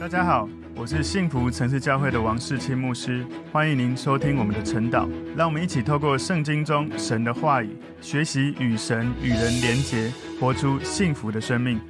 [0.00, 5.08] 大家好，我是幸福城市教会的王世清牧师，欢迎您收听我们的晨祷。
[5.36, 11.80] 让我们一起透过圣经中神的话语，学习与神与人连结，活出幸福的生命。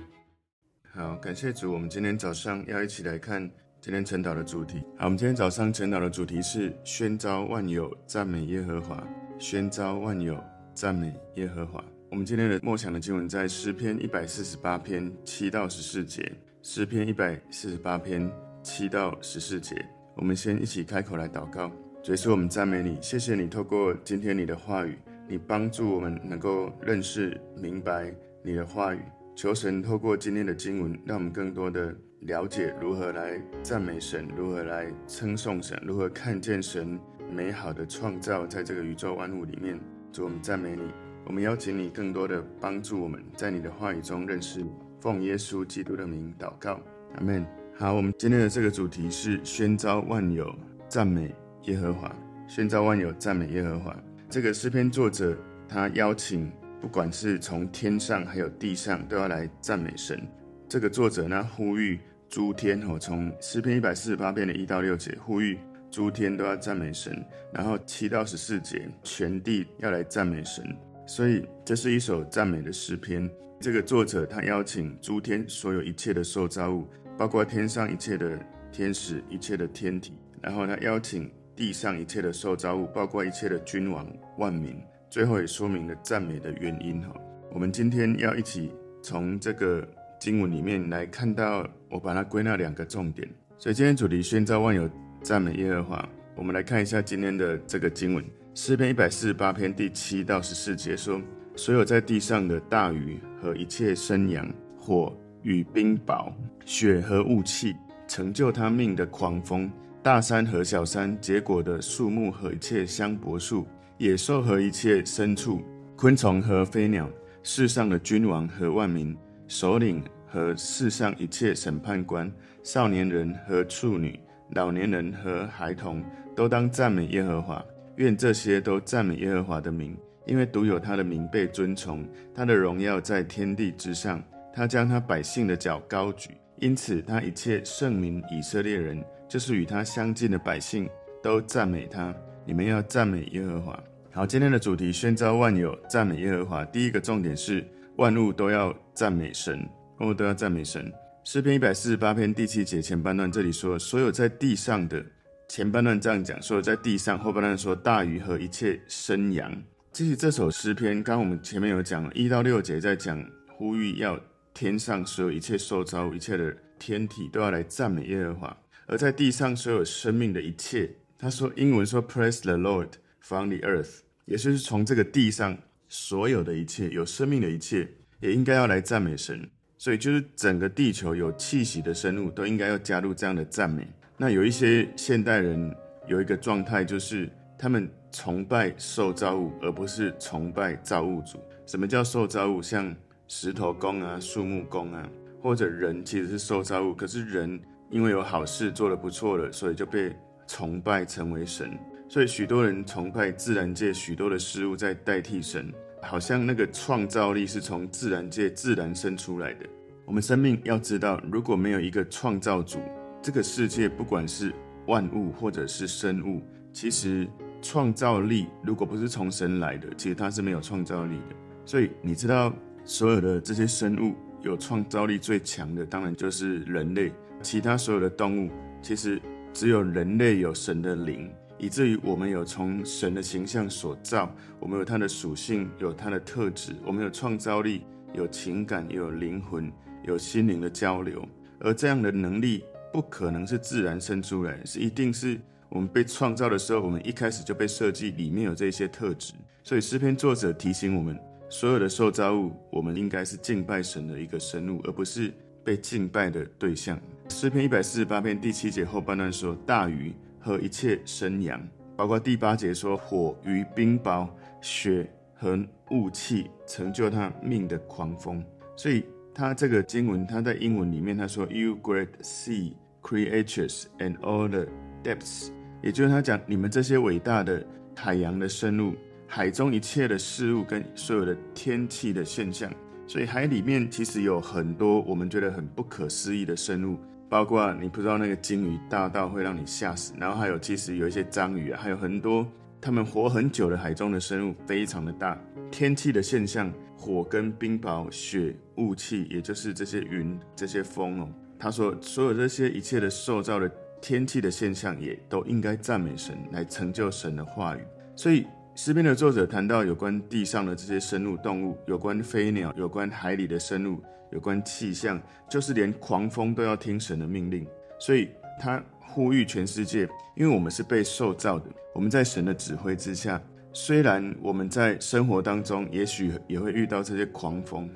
[0.90, 3.48] 好，感谢主，我们今天早上要一起来看
[3.78, 4.78] 今天晨祷的主题。
[4.96, 9.06] 好，我们今天早上晨祷的主题是宣召万有赞美耶和华，
[9.38, 11.84] 宣召万有赞美耶和华。
[12.10, 16.32] 我们今天的默想的经文在诗篇一百四十八篇七到十四节。
[16.70, 18.30] 诗篇一百四十八篇
[18.62, 19.82] 七到十四节，
[20.14, 21.72] 我们先一起开口来祷告。
[22.02, 29.00] 主耶稣，我们赞美你，谢谢你透过今天你的话语，你帮助我们能够认识明白你的话语。
[29.34, 37.00] 求神透过今天的经文，让我们更多的了解如何来赞美神，如何来称颂神，如何看见神
[37.32, 39.80] 美好的创造在这个宇宙万物里面。
[40.12, 40.82] 主，我们赞美你，
[41.24, 44.70] 我们邀请你更多的帮助我们在你的话语中认识你。
[45.00, 46.80] 奉耶稣基督的名祷告，
[47.14, 47.46] 阿门。
[47.76, 50.52] 好，我们今天的这个主题是宣召万有
[50.88, 51.32] 赞美
[51.64, 52.14] 耶和华。
[52.48, 53.96] 宣召万有赞美耶和华。
[54.28, 60.20] 这个诗篇作者他邀请，不管是从天上还有地上，都要来赞美神。
[60.68, 65.58] 这个作者呢呼吁诸天哦，从诗篇一百四十八篇的一到六节呼吁
[65.90, 70.64] 诸天都要赞美神，然后七到十四节全地要来赞美神。
[71.06, 73.30] 所以这是一首赞美的诗篇。
[73.60, 78.38] 这个作者他邀请诸天所有一切的受造物，包括天上一切的
[78.70, 84.06] 天使、一切的天体，然后他邀请地上一切的受造物，包括一切的君王、
[84.36, 87.12] 万民，最后也说明了赞美的原因哈。
[87.52, 88.70] 我们今天要一起
[89.02, 89.86] 从这个
[90.20, 93.28] 经文里面来看到，我把它归纳两个重点。
[93.58, 94.88] 所以今天主题宣召万有
[95.20, 96.08] 赞美耶和华。
[96.36, 101.20] 我们来看一下今天的这个经文，诗篇一百四十八篇第七到十四节说。
[101.58, 106.32] 所有在地上的大鱼和一切生羊、火与冰雹、
[106.64, 107.74] 雪和雾气，
[108.06, 109.68] 成就他命的狂风，
[110.00, 113.66] 大山和小山结果的树木和一切香柏树，
[113.98, 115.60] 野兽和一切牲畜，
[115.96, 117.10] 昆虫和飞鸟，
[117.42, 119.16] 世上的君王和万民，
[119.48, 124.16] 首领和世上一切审判官，少年人和处女，
[124.50, 126.04] 老年人和孩童，
[126.36, 127.60] 都当赞美耶和华。
[127.96, 129.96] 愿这些都赞美耶和华的名。
[130.28, 134.22] 因为独有他的名被尊崇，他的荣耀在天地之上，
[134.52, 136.30] 他将他百姓的脚高举，
[136.60, 140.88] 因此他一切圣民以色列人，就是与他相近的百姓，
[141.22, 142.14] 都赞美他。
[142.44, 143.82] 你们要赞美耶和华。
[144.12, 146.64] 好，今天的主题宣召万有赞美耶和华。
[146.66, 147.66] 第一个重点是
[147.96, 149.66] 万物都要赞美神，
[149.98, 150.92] 万物都要赞美神。
[151.24, 155.04] 诗篇一百四十八篇第七节前半段这里说，所有在地上的，
[155.48, 159.52] 前半段这样讲，所有在地上，后半段说大鱼和一切生羊。
[159.98, 164.16] 其实这首诗篇，刚刚我们前面有讲一到六节，在讲呼吁要
[164.54, 170.88] 天上所有一切受造、一切的天体都要来赞美耶和华，而在地上所有生命的一切，
[171.18, 177.88] 他说英文说 Praise the Lord from the earth，也就是从这个地上所有的一切有生命的一切，
[178.20, 179.50] 也应该要来赞美神。
[179.78, 183.84] 所以就是整个地球有气息的生物都应该要加入这样的赞美。
[184.16, 185.74] 那有一些现代人
[186.06, 187.28] 有一个状态，就是
[187.58, 187.90] 他们。
[188.10, 191.38] 崇拜受造物，而不是崇拜造物主。
[191.66, 192.62] 什么叫受造物？
[192.62, 192.96] 像
[193.28, 195.06] 石头公啊、树木公啊，
[195.42, 196.94] 或者人其实是受造物。
[196.94, 197.60] 可是人
[197.90, 201.78] 因为有好事做得不错了，所以就被崇拜成为神。
[202.08, 205.70] 所以许多人崇拜自然界许多的事物在代替神，
[206.02, 209.66] 好像那个创造力是从自然界自然生出来的。
[210.06, 212.78] 我们生命要知道，如果没有一个创造主，
[213.20, 214.50] 这个世界不管是
[214.86, 216.42] 万物或者是生物，
[216.72, 217.28] 其实。
[217.60, 221.36] 创造力如果不是从神来的，其实它是没有创造力的。
[221.64, 222.52] 所以你知道，
[222.84, 227.12] 所有的这些生物有创造力最强的，当然就是人类。
[227.42, 229.20] 其他所有的动物，其实
[229.52, 239.70] 只有人类有神的灵，以至于我们有从神的形象所造，我们有它的属性，有它的特质，我们有创造力，有情感，也有灵魂，
[240.04, 241.24] 有心灵的交流。
[241.60, 245.38] 而这样的能力不可能是自然生出来，是一定是。
[245.68, 249.34] 我们被创造的时候，我们一开始就被设计，里面有这些特质。
[249.62, 251.18] 所以诗篇作者提醒我们，
[251.50, 255.32] 所有的受造物，我们应该是敬拜神的一个生物，而不是
[255.62, 256.98] 被敬拜的对象。
[257.28, 261.60] 诗篇一百四十八篇第七节后半段说，大鱼和一切生羊，
[261.94, 264.26] 包括第八节说火与冰雹、
[264.62, 268.42] 雪和雾气，成就他命的狂风。
[268.74, 269.04] 所以
[269.34, 272.72] 他这个经文，他在英文里面他说，You great sea
[273.02, 274.66] creatures and all the
[275.04, 275.50] depths。
[275.82, 277.64] 也就是他讲，你们这些伟大的
[277.94, 278.94] 海洋的生物，
[279.26, 282.72] 海中一切的事物跟所有的天气的现象，
[283.06, 286.98] 所以海里面其实有很多我们觉得很不可思议的生物，
[287.28, 292.46] 包括你不知道那个鲸鱼大到会让你吓死，然后还有其实有一些章鱼啊，还有很多
[292.80, 295.38] 他们活很久的海中的生物，非常的大。
[295.70, 301.28] 天气的现象，火跟冰雹、雪、雾气，也就是这些云、这些风哦，
[301.58, 307.80] 他说所有这些一切的受造的天气的现象，也都应该赞美神，来成就神的话语。
[308.16, 314.00] 所以诗篇的作者谈到有关地上的这些生物动物，有关飞鸟，有关海里的生物。
[314.30, 315.18] 有关气象，
[315.48, 317.66] 就是连狂风都要听神的命令，
[317.98, 318.28] 所以
[318.60, 320.06] 他呼吁全世界，
[320.36, 323.40] 因为我们是被受造的，我们在神的指挥之下。
[323.72, 327.88] 虽然我们在生活当中，也许也会遇到这些狂风、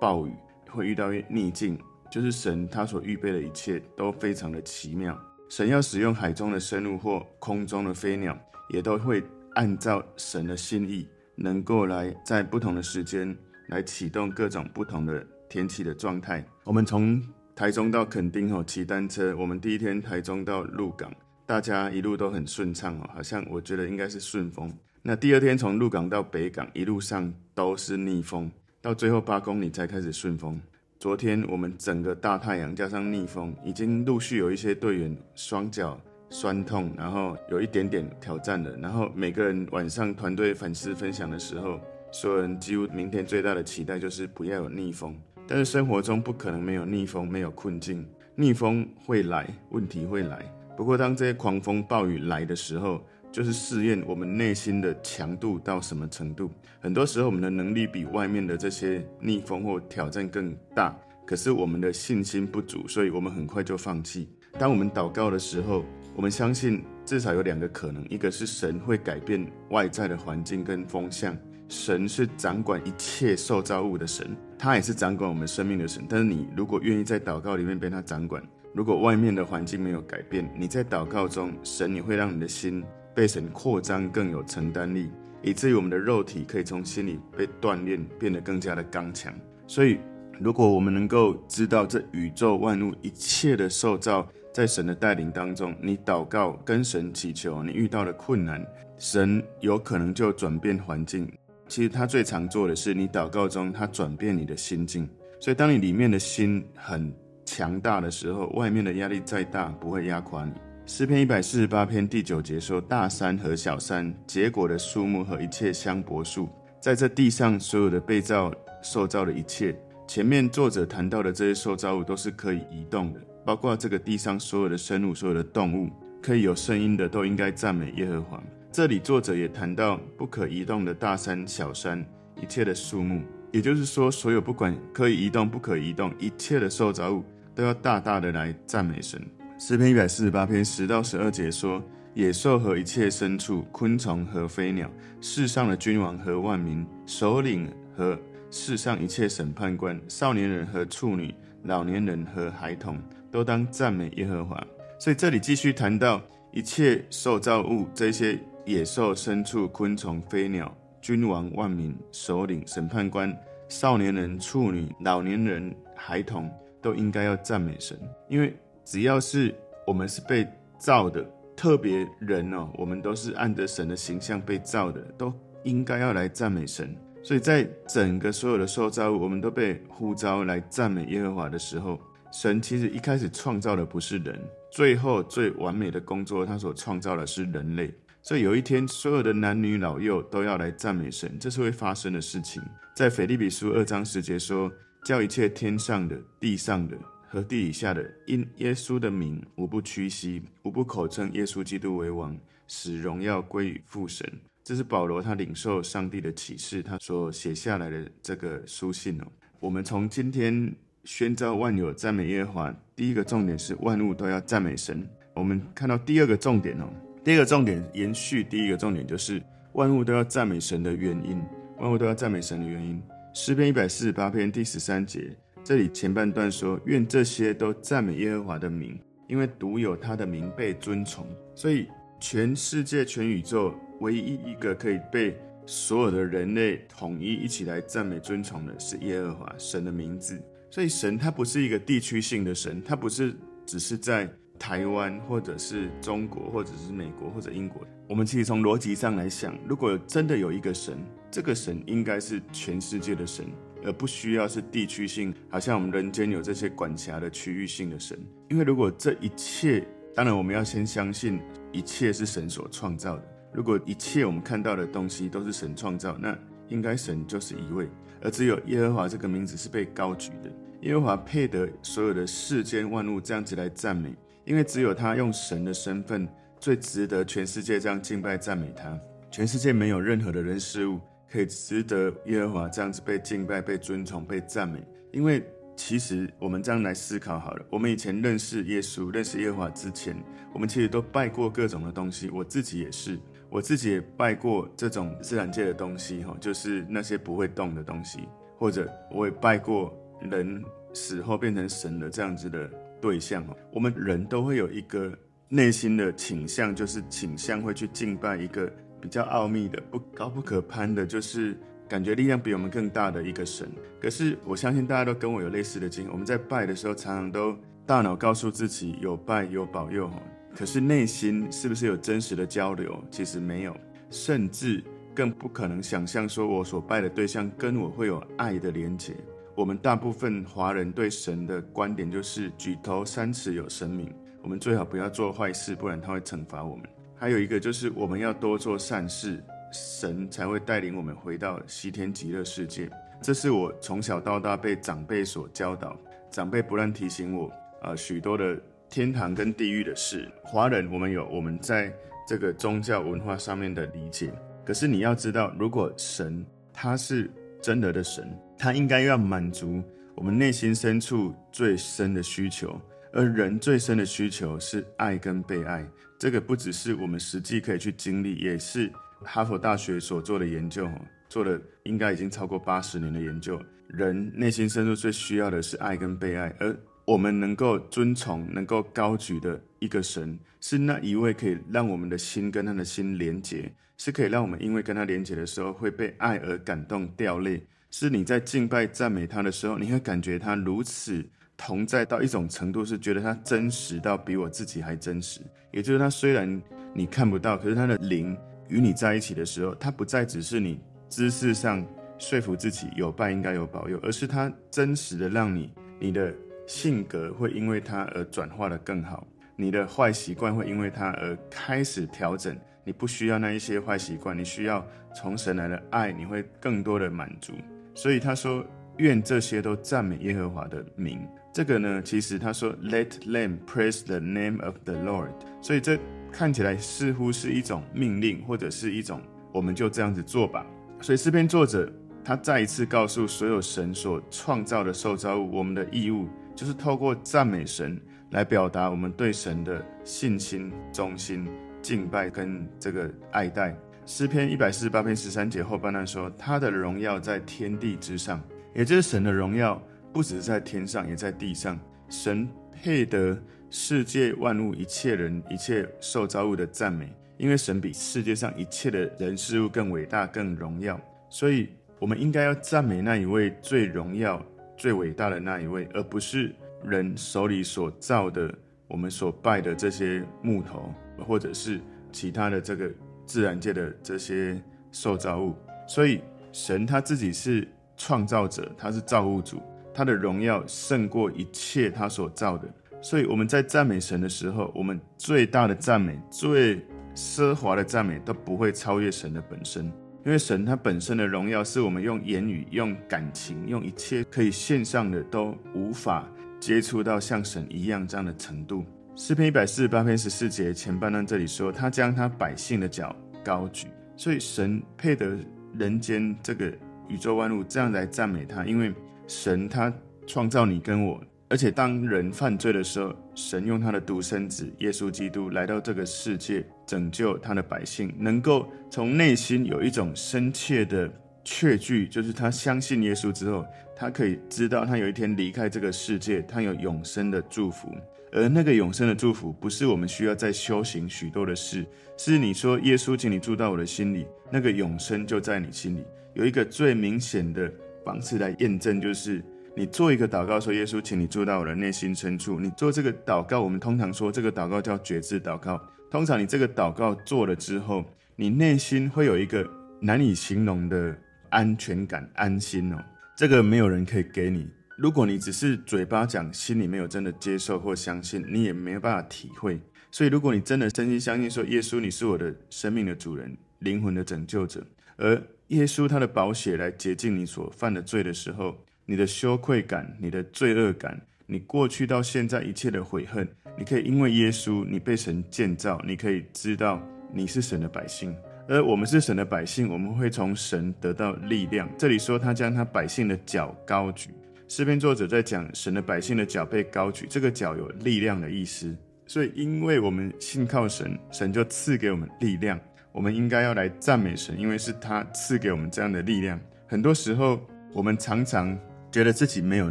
[0.00, 0.32] 暴雨，
[0.68, 1.76] 会遇到逆境，
[2.08, 5.20] 就是神他所预备的一切都非常的奇妙。
[5.50, 8.38] 神要使用海中的生物或空中的飞鸟，
[8.68, 9.22] 也都会
[9.54, 13.36] 按照神的心意，能够来在不同的时间
[13.66, 15.26] 来启动各种不同的。
[15.48, 17.20] 天气的状态，我们从
[17.56, 19.36] 台中到垦丁哦，骑单车。
[19.36, 21.12] 我们第一天台中到鹿港，
[21.44, 24.72] 大家一路都很顺畅哦，好像我觉得应该是顺风。
[25.02, 28.48] 那第二天从鹿港到北港，一路上都是逆风，
[28.80, 30.60] 到最后八公里才开始顺风。
[31.00, 35.98] 昨天我们整个大太阳加上逆风，已经陆续有一些队员双脚
[36.28, 38.76] 酸痛，然后有一点点挑战了。
[38.76, 41.80] 然后每个人晚上团队粉丝分享的时候，
[42.12, 45.18] 所有人几乎明天最大的期待就是不要有逆风。
[45.48, 48.06] 但是生活中不可能没有逆风，没有困境。
[48.34, 50.44] 逆风会来，问题会来。
[50.76, 56.50] 不过当这些狂风暴雨来的时候，就是试验我们内心的强度到什么程度。
[56.80, 60.96] 很多时候我们的能力比外面的这些逆风或挑战更大，
[61.26, 64.28] 可是我们的信心不足，所以我们很快就放弃。
[64.58, 65.84] 当我们祷告的时候，
[66.16, 71.36] 我们相信至少有两个可能：一个是神会改变外在的环境跟风向。
[71.68, 76.04] 神是掌管一切受造物的神，他也是掌管我们生命的神。
[76.08, 78.42] 但是你如果愿意在祷告里面被他掌管，
[78.74, 82.82] 如果外面的环境没有改变，你在祷告中，神也会让你的心
[83.14, 85.10] 被神扩张，更有承担力，
[85.42, 89.32] 以至于我们的肉体可以从心里被锻炼，变得更加的刚强。
[89.66, 89.98] 所以，
[90.38, 98.66] 如果我们能够知道这宇宙万物一切的受造，在神的带领当中，你祷告跟神祈求，你遇到的困难，
[98.98, 101.30] 神有可能就转变环境。
[101.68, 105.08] 其实他最常做的是，你祷告中他转变你的心境。
[105.38, 107.14] 所以当你里面的心很
[107.44, 110.52] 强大的时候，外面的压力再大不会压垮你。
[110.92, 116.48] 诗篇一百四十八篇第九节说：“大山和小山，结果的树木和一切香柏树，
[116.80, 118.52] 在这地上所有的被造
[118.82, 119.72] 受造的一切。”
[120.08, 125.88] 前面作者谈到的这些受造物都是可以移动的，包括这个地上所有的生物、所有的动物，
[126.20, 128.42] 可以有声音的，都应该赞美耶和华。
[128.72, 132.04] 这里作者也谈到不可移动的大山、小山，
[132.42, 133.22] 一切的树木，
[133.52, 137.22] 也就是说，所有不管可以移动、不可移动，一切的受造物，
[137.54, 139.24] 都要大大的来赞美神。
[139.60, 141.82] 诗篇一百四十八篇十到十二节说：
[142.14, 144.90] 野兽和一切牲畜、昆虫和飞鸟，
[145.20, 148.18] 世上的君王和万民、首领和
[148.50, 151.34] 世上一切审判官、少年人和处女、
[151.64, 152.98] 老年人和孩童，
[153.30, 154.58] 都当赞美耶和华。
[154.98, 156.22] 所以这里继续谈到
[156.52, 158.40] 一切受造物这些。
[158.64, 163.34] 野兽、牲畜、昆虫、飞鸟、君王、万民、首领、审判官、
[163.68, 166.48] 少年人、处女、老年人、孩童，
[166.80, 167.98] 都应该要赞美神，
[168.28, 168.54] 因为
[168.84, 169.54] 只要是
[169.86, 170.46] 我们是被
[170.78, 171.24] 造的，
[171.56, 175.32] 特别人哦，我们都是按着神的形象被造的，都
[175.64, 176.94] 应该要来赞美神。
[177.22, 182.00] 所以在整个所有的受造物，我们都被呼召来赞美耶和华的时候，
[182.32, 187.92] 神其实一开始创造的不是人，最后最完美的工作，他所创造的是人类。
[188.22, 192.62] 所以有一天，所有的男女老幼都要来赞美神，这是会发生的事情。
[192.94, 194.70] 在腓立比书二章十节说
[195.04, 196.96] ：“叫一切天上的、地上的
[197.32, 204.28] 和地以下的，因耶稣的名，无不屈膝，无不口称耶稣基督为王，使荣耀归于父神。”
[204.64, 209.24] 这是保罗他领受上帝的启示，他所写下来的这个书信哦。
[209.60, 215.08] 我们从今天宣召万有赞美耶和华，第一个重点是万物都要赞美神。
[215.32, 216.92] 我们看到第二个重点哦。
[217.22, 219.40] 第一个重点延续第一个重点，就是
[219.74, 221.40] 万物都要赞美神的原因。
[221.78, 223.00] 万物都要赞美神的原因。
[223.32, 225.30] 诗篇一百四十八篇第十三节，
[225.62, 228.98] 这里前半段说：“愿这些都赞美耶和华的名，
[229.28, 231.86] 因为独有他的名被尊崇。”所以
[232.18, 235.36] 全世界、全宇宙唯一一个可以被
[235.66, 240.40] 所有的人类统一一起来赞美尊崇的是耶和华神的名字。
[240.70, 243.34] 所以神他不是一个地区性的神，他不是
[243.66, 244.28] 只是在。
[244.62, 250.98] 台湾，或者是中国，或者是美国，或者英国，我们其实从逻辑上来想，如果真的有一个神，
[251.30, 253.46] 这个神应该是全世界的神，
[253.84, 258.18] 而不需要是地区性，好像我们人间有这些管辖的区域性的神。
[258.48, 261.40] 因为如果这一切，当然我们要先相信
[261.72, 263.24] 一切是神所创造的。
[263.52, 266.36] 如果一切我们看到的东西都是神创造，那
[266.68, 267.88] 应该神就是一位，
[268.22, 270.50] 而只有耶和华这个名字是被高举的。
[270.82, 278.98] 耶和华配得所有的世间万物这样子来赞美，因为只有他用神的身份最值得全世界这样敬拜赞美他。
[279.30, 280.98] 全世界没有任何的人事物
[281.30, 284.82] 可以值得耶和华这样子被敬拜、被尊崇、被赞美。
[285.12, 285.42] 因为
[285.76, 290.16] 其实我们这样来思考好了，我们以前认识耶稣、认识耶和华之前，
[290.52, 292.28] 我们其实都拜过各种的东西。
[292.30, 293.18] 我自己也是。
[293.52, 298.20] 我自己也拜过这种自然界的东西，哈，就是那些不会动的东西，
[298.56, 300.62] 或者我也拜过人
[300.94, 302.70] 死后变成神的这样子的
[303.00, 303.56] 对象，哈。
[303.72, 305.12] 我们人都会有一个
[305.48, 311.56] 内心的倾向，就是倾向会去敬拜一个比较奥秘的、不高不可攀的，就是
[311.88, 313.68] 感觉力量比我们更大的一个神。
[314.00, 320.10] 可是我相信大家都跟我有类似的经验，我们在拜的时候，常常都大脑告诉自己有拜有保佑，
[320.54, 323.02] 可是内心是不是有真实的交流？
[323.10, 323.76] 其实没有，
[324.10, 324.82] 甚至
[325.14, 329.14] 更不可能想象说，我所拜的对象跟我会有爱的连结。
[329.56, 334.10] 我们大部分华人对神的观点就是举头三尺有神明，
[334.42, 336.86] 我们最好不要做坏事，不然他会惩罚我们。
[337.20, 342.90] 还有一个就是我们要多做善事，神才会带领我们回到西天极乐世界。
[343.20, 345.96] 这是我从小到大被长辈所教导，
[346.30, 347.46] 长辈不断提醒我，
[347.82, 348.58] 啊、呃，许多的。
[348.92, 351.94] 天堂跟地狱的事，华人我们有我们在
[352.26, 354.32] 这个宗教文化上面的理解。
[354.64, 357.30] 可是你要知道，如果神他是
[357.62, 359.80] 真的的神，他应该要满足
[360.16, 362.80] 我们内心深处最深的需求。
[363.12, 365.86] 而人最深的需求是爱跟被爱。
[366.20, 370.86] 这个不只是我们实际可以去经历，也是哈佛大学所做的研究，
[371.30, 373.58] 做了应该已经超过八十年的研究。
[373.86, 387.64] 人内心深处最需要的是爱跟被爱，而我们能够遵从、能够高举的一个神，是那一位可以让我们的心跟他的心连结，是可以让我们因为跟他连结的时候会被爱而感动掉泪。
[387.90, 391.24] 是你在敬拜赞美他的时候，你会感觉他如此
[391.62, 395.42] 同在到一种程度，是觉得他真实到比我自己还真实。
[395.70, 396.60] 也就是他虽然
[396.94, 398.34] 你看不到，可是他的灵
[398.68, 401.86] 与你在一起的时候，他不再只是你知识上
[402.18, 406.34] 说服自己有拜应该有保佑，而是他真实的让你你的。
[406.66, 409.26] 性格会因为他而转化得更好，
[409.56, 412.56] 你的坏习惯会因为他而开始调整。
[412.84, 417.54] 你不需要那一些坏习惯，你需要从神来的爱，你会更多的满足。
[417.92, 418.64] 所以他说
[419.00, 421.20] ：“愿这些都赞美耶和华的名。”
[421.52, 425.98] 这个呢，其实他说：“Let them praise the name of the Lord。”所以这
[426.30, 429.20] 看起来似乎是一种命令，或者是一种
[429.52, 430.64] 我们就这样子做吧。
[431.00, 431.92] 所以诗篇作者
[432.24, 436.28] 他再一次告诉所有神所创造的受造物，我们的义务。
[436.54, 437.98] 就是透过赞美神
[438.32, 441.48] 来表达我们对神的信心、忠心、
[441.80, 443.74] 敬拜跟这个爱戴。
[444.04, 448.42] 诗篇一百四十八篇十三节后半段说：“他的荣耀在天地之上，
[448.74, 449.80] 也就是神的荣耀
[450.12, 451.78] 不只是在天上，也在地上。
[452.08, 453.36] 神配得
[453.70, 461.00] 世界万物、一切人、一切受造物的赞美，因为神比世界上一切的人事物更伟大、更荣耀。
[461.28, 464.40] 所以，我们应该要赞美那一位最荣耀。”
[464.80, 468.50] 最伟大的那一位，而不是人手里所造的，
[468.88, 471.78] 我们所拜的这些木头，或者是
[472.10, 472.90] 其他的这个
[473.26, 474.58] 自然界的这些
[474.90, 475.54] 受造物。
[475.86, 477.68] 所以，神他自己是
[478.00, 479.60] 创造者，他是造物主，
[479.92, 482.66] 他的荣耀胜过一切他所造的。
[483.02, 486.82] 所以，我们在赞美神的时候，我们最大的赞美、最
[487.14, 489.84] 奢华的赞美，都不会超越神的本身。
[490.24, 496.26] 因为神他本身的荣耀，是我们用言语、用感情、用一切可以献上的，都无法
[496.58, 498.84] 接触到像神一样这样的程度。
[499.16, 503.14] 诗篇一百四十八篇十四节前半段这里说，他将他百姓的脚
[503.44, 505.38] 高举，所以神配得
[505.74, 506.70] 人间这个
[507.10, 508.94] 宇宙万物这样来赞美他，因为
[509.26, 509.92] 神他
[510.26, 511.20] 创造你跟我。
[511.48, 521.12] 而且当人犯罪的时候，神用他的独生子耶稣基督来到这个世界，拯救他的百姓，能够从内心有一种深切的
[521.42, 527.92] 确据，就是他相信耶稣之后，他可以知道他有一天离开这个世界，他有永生的祝福。
[528.30, 531.84] 而那个永生的祝福，不是我们需要再修行许多的事，
[532.16, 536.04] 是你说耶稣，请你住到我的心里，那个永生就在你心里。
[536.34, 537.72] 有一个最明显的
[538.04, 539.42] 方式来验证，就是。
[539.76, 545.80] 你做一个祷告说：“耶稣，请你住到我的内心深处。”你做这个祷告，我们通常说这个祷告叫觉知祷告。
[546.10, 549.66] 通常你这个祷告做了之后，你内心会有一个
[550.00, 551.16] 难以形容的
[551.50, 552.98] 安全感、安心哦。
[553.36, 554.68] 这个没有人可以给你。
[554.98, 559.80] 如果你只是嘴巴讲，心里没有真的接受或相信，你也没有办法体会。
[560.10, 564.84] 所以，如果你真的真心相信说，耶稣你是我的生命的主人、灵魂的拯救者，
[565.16, 573.48] 而耶稣他的宝血来洁净你所犯的罪的时候，你的羞愧感、你的罪恶感、你过去到现在一切的悔恨，
[573.78, 577.00] 你可以因为耶稣，你被神建造，你可以知道
[577.32, 578.34] 你是神的百姓。
[578.68, 581.88] 而我们是神的百姓，我们会从神得到力量。
[581.96, 584.30] 这里说他将他百姓的脚高举。
[584.66, 588.96] 诗篇作者在讲神的百姓的脚被高举，这个脚有力量的意思。
[589.24, 592.78] 所以，因为我们信靠神，神就赐给我们力量。
[593.12, 596.58] 我们应该要来赞美神，因为是他赐给我们这样的力量。
[596.86, 597.60] 很多时候，
[597.92, 598.78] 我们常常
[599.10, 599.90] 觉得自己没有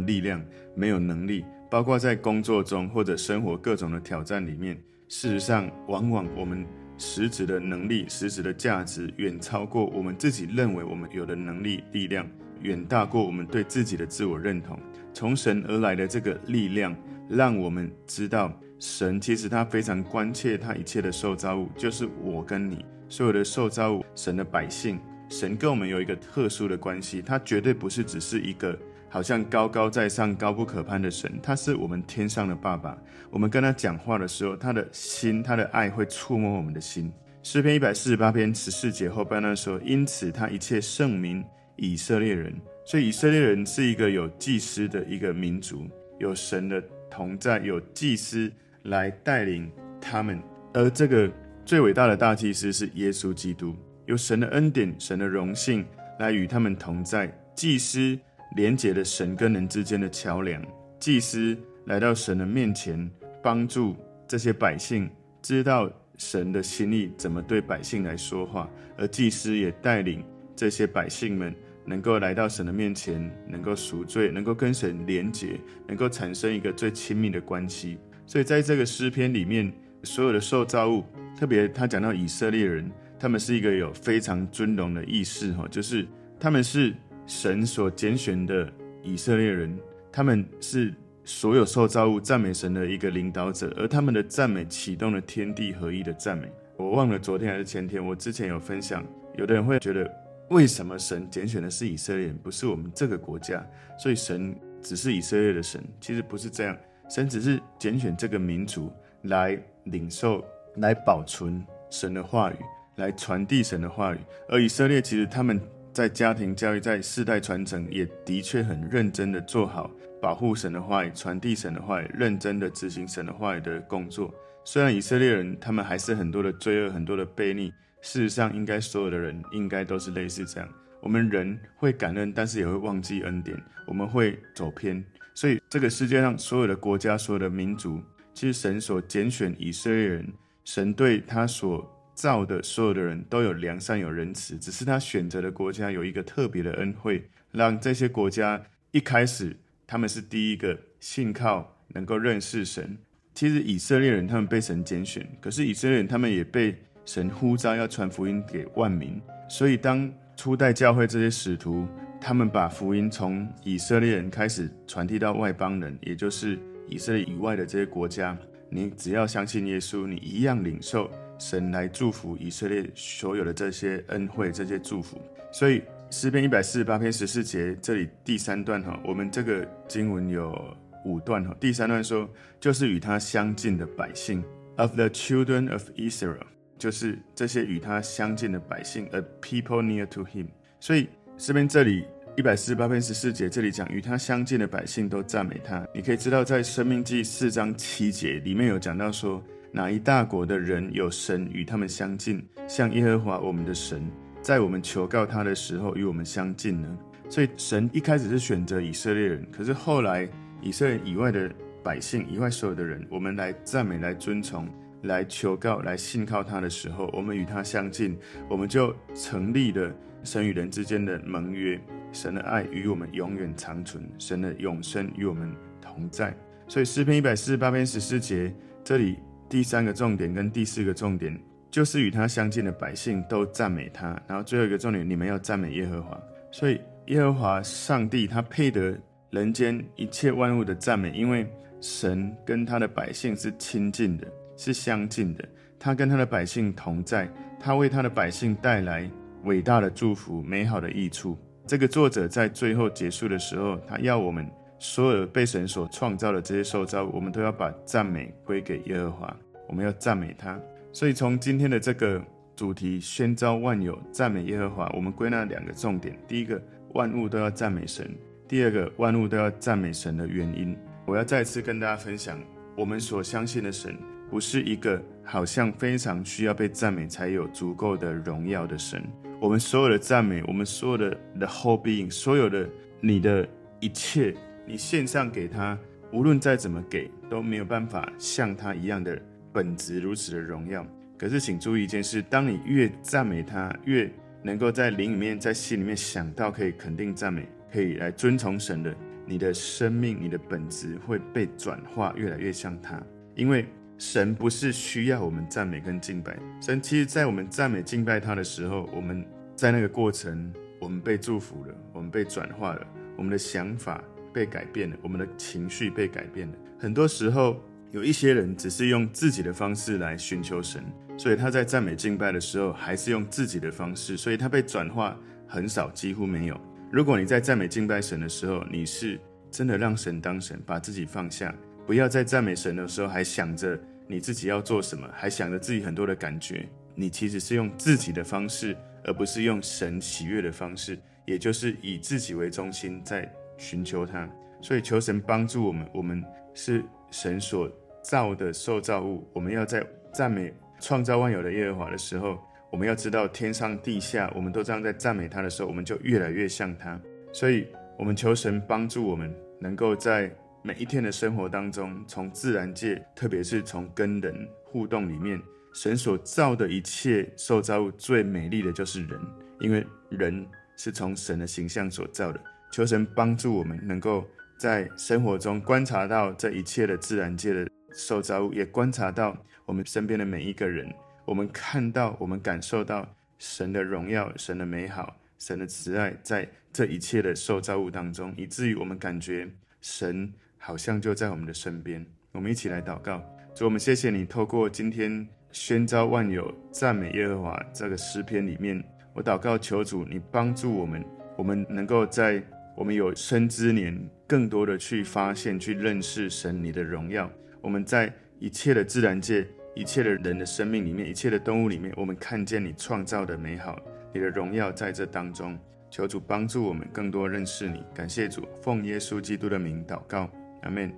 [0.00, 0.42] 力量、
[0.74, 4.76] 没有能力，包括在工作中或者生活各种的挑战里面。
[5.08, 6.64] 事实上，往往我们
[6.96, 12.26] 实质的能力、实质的价值，远超过我们自己认为我们有的能力、力量。
[12.62, 14.78] 远大过我们对自己的自我认同，
[15.14, 16.94] 从神而来的这个力量，
[17.26, 24.98] 让我们知道神其实他非常关切他一切的受造物，就是我跟你所有的受造物，神的百姓，
[25.28, 28.74] 神跟我们有一个特殊的关系，他绝对不是只是一个
[29.10, 32.96] 好像高高在上、高不可攀的神，他是我们天上的爸爸。
[33.28, 37.12] 我们跟他讲话的时候，他的心、他的爱会触摸我们的心。
[37.42, 41.44] 诗篇一百四十八篇十四节后半段说，因此他一切圣名。
[41.82, 42.52] 以色列人，
[42.84, 45.88] 所以以色列人是一个有祭司的一个民族，
[46.18, 46.78] 有神的
[47.10, 48.52] 同在，有祭司
[48.82, 50.38] 来带领他们。
[50.74, 51.32] 而这个
[51.70, 55.86] 最伟大的大祭司是耶稣基督，有神的恩典、神的荣幸
[56.18, 57.32] 来与他们同在。
[57.54, 58.18] 祭司
[58.56, 60.60] 连接了神跟人之间的桥梁，
[60.98, 63.08] 祭司来到神的面前，
[63.40, 63.94] 帮助
[64.26, 65.08] 这些百姓
[65.40, 70.24] 知道神的心意，怎么对百姓来说话，而祭司也带领
[70.56, 71.54] 这些百姓们。
[71.86, 77.96] 能够来到神的面前，能够赎罪，能够跟神连结，能够产生一个最亲密的关系。
[78.26, 79.72] 所以在这个诗篇里面，
[80.02, 81.04] 所有的受造物，
[81.40, 86.06] 特别他讲到以色列人，他们是一个有非常尊荣的意识，哈，就是
[86.38, 86.94] 他们是
[87.26, 88.70] 神所拣选的
[89.02, 89.74] 以色列人，
[90.12, 90.92] 他们是
[91.24, 96.46] 所有受造物赞美神的一个领导者，而他们的赞美启动了天地合一的赞美。
[96.76, 99.02] 我忘了昨天还是前天，我之前有分享，
[99.38, 100.06] 有的人会觉得。
[100.50, 103.64] 为什么神拣选的是以色列人，不是我们这个国家？
[103.96, 106.76] 所以神只是以色列的神，其实不是这样。
[107.08, 110.44] 神只是拣选这个民族来领受、
[110.76, 112.56] 来保存神的话语，
[112.96, 114.18] 来传递神的话语。
[114.48, 115.60] 而以色列其实他们
[115.92, 124.32] 在家庭教育、在世代传承，也的确很认真的做好保护神的话语、传递神的话语、认真的执行神的话语的工作。
[124.64, 127.72] 虽然以色列人他们还是很多的罪恶、很多的悖逆。
[128.02, 130.66] 事实上，应该所有的人应该都是类似这样。
[131.02, 133.54] 我们人会感恩，但是也会忘记恩典。
[133.86, 135.04] 我们会走偏，
[135.34, 138.00] 所以这个世界上所有的国家、所有的民族，
[138.32, 140.32] 其实神所拣选以色列人，
[140.72, 144.56] 神对他所造的所有的人都有良善、有仁慈。
[144.56, 152.96] 只是他选择的国家有一个特别的恩惠，让这些国家一开始他们是第一个信靠、能够认识神。
[153.34, 156.76] 其实以色列人他们被神拣选，可是以色列人他们也被。
[157.06, 161.88] 神呼召要传福音给万民，所以当初代教会这些使徒，
[162.20, 166.56] 他们把福音从以色列人开始传递到外邦人，也就是
[166.86, 168.38] 以色列以外的这些国家，
[168.70, 175.20] 你只要相信耶稣，你一样领受神来祝福以色列所有的这些恩惠、这些祝福。
[175.52, 182.28] 所以诗篇一百四十八篇十四节这里第三段哈，我们这个经文有五段哈，第三段说
[182.60, 184.42] 就是与他相近的百姓
[184.76, 186.46] ，of the children of Israel。
[186.78, 190.46] 就是这些与他相近的百姓，a people near to him。
[190.78, 195.86] 所以诗篇这里一百四十八篇十四节，这里讲与他相近的百姓都赞美他。
[195.92, 204.08] 你可以知道，在生命记四章七节里面有讲到说，哪一大国的人有神与他们相近，像耶和华我们的神，
[204.40, 206.98] 在我们求告他的时候与我们相近呢？
[207.28, 210.28] 所以神一开始是选择以色列人，可是后来
[210.62, 211.50] 以色列以外的
[211.82, 214.68] 百姓以外所有的人，我们来赞美来尊崇。
[215.02, 221.80] 来求告、来信靠他的时候，我们与他相近，我们就成立了神与人之间的盟约。
[222.12, 226.36] 神的爱与我们永远长存，神的永生与我们同在。
[226.66, 229.16] 所以诗篇一百四十八篇十四节，这里
[229.48, 234.20] 第三个重点跟第四个重点，就是与他相近的百姓都赞美他。
[234.26, 236.20] 然后最后一个重点，你们要赞美耶和华。
[236.50, 238.98] 所以耶和华上帝他配得
[239.30, 241.48] 人间一切万物的赞美，因为
[241.80, 244.26] 神跟他的百姓是亲近的。
[244.60, 245.42] 是相近的，
[245.78, 247.26] 他跟他的百姓同在，
[247.58, 249.10] 他为他的百姓带来
[249.44, 251.34] 伟大的祝福、美好的益处。
[251.66, 254.46] 这个作者在最后结束的时候，他要我们
[254.78, 259.34] 所有被神所创造的这些受造，我们都要把赞美归给耶和华，
[259.66, 260.60] 我们要赞美他。
[260.92, 262.22] 所以从今天的这个
[262.54, 266.60] 主题宣召万有赞美耶和华，我们归纳两个重点：第一个，
[266.92, 268.06] 万物都要赞美神；
[268.46, 270.76] 第二个，万物都要赞美神的原因。
[271.06, 272.38] 我要再次跟大家分享，
[272.76, 273.96] 我们所相信的神
[274.30, 279.02] 不是一个好像非常需要被赞美才有足够的荣耀的神。
[279.40, 282.68] 我们所有的赞美，我们所有的 the whole being，所有的
[283.00, 283.46] 你的
[283.80, 284.32] 一切，
[284.64, 285.76] 你献上给他，
[286.12, 289.20] 无论再怎么给，都没有办法像他一样的
[289.52, 290.86] 本质如此的荣耀。
[291.18, 294.08] 可是，请注意一件事：当你越赞美他，越
[294.42, 298.94] 能够在灵里面、在心里面想到可以肯定赞美、可以来遵从神的，
[299.26, 303.02] 你的生命、你的本质会被转化，越来越像他，
[303.34, 303.66] 因为。
[304.00, 309.22] 神不是需要我们赞美跟敬拜，神其实，在我们赞美敬拜他的时候，我们
[309.54, 316.54] 在那个过程，我们被祝福了，我们被转化了，我们的想法被改变了，我们的情绪被改变了。
[316.78, 320.82] 很多时候，有一些人只是用自己的方式来寻求神，
[321.18, 325.14] 所以他在赞美敬拜的时候，还是用自己的方式，所以他被转化
[325.46, 326.58] 很少，几乎没有。
[326.90, 331.54] 如果你在赞美敬拜神的时候，你是真的让神当神，把自己放下。
[331.86, 333.76] 不要在赞美神的时候还想着
[334.10, 336.68] 你自己要做什么，还想着自己很多的感觉。
[336.96, 344.28] 你其实是用自己的方式，而不是用神喜悦的方式，也就是以自己为中心在寻求他。
[344.60, 347.70] 所以求神帮助我们，我们是神所
[348.02, 349.24] 造的受造物。
[349.32, 352.36] 我们要在赞美创造万有的耶和华的时候，
[352.72, 357.00] 我们要知道天上地下，我们都这样在赞美他的时候，我们就越来越像他。
[357.32, 360.28] 所以，我们求神帮助我们，能够在。
[360.62, 365.40] 每一天的生活当中，从自然界，特别是从跟人互动里面，
[365.72, 369.18] 神所造的一切受造物最美丽的就是人，
[369.58, 370.46] 因为人
[370.76, 372.38] 是从神的形象所造的。
[372.70, 380.92] 求神帮助我们，能够在生活中观察到这一切的自然界的受造物，也观察到我们身边的每一个人。
[381.24, 389.48] 我们看到，我们感受到神的荣耀、神的美好、神的慈爱，在这一切的受造物当中，以至于我们感觉
[389.80, 390.30] 神。
[390.62, 393.20] 好像就在我们的身边，我们一起来祷告。
[393.54, 401.02] 主，我们谢谢你透过今天宣召万有赞美耶和华这个诗篇里面，我祷告求主，你帮助我们，
[401.36, 402.42] 我们能够在
[402.76, 407.28] 我们有生之年，更多的去发现、去认识神你的荣耀。
[407.62, 413.78] 我们在一切的自然界、一切的人的生命里面、一切的动物里面，我们看见你创造的美好，
[414.12, 415.58] 你的荣耀在这当中。
[415.90, 417.82] 求主帮助我们更多认识你。
[417.92, 420.30] 感谢主，奉耶稣基督的名祷告。
[420.62, 420.92] 阿门。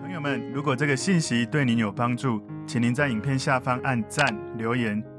[0.00, 5.02] 朋友们，如果这个信息对您有帮助，请您在影片下方按赞留言。